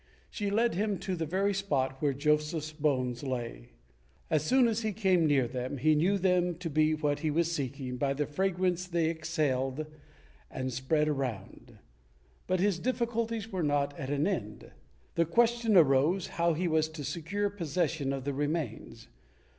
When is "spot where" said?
1.53-2.11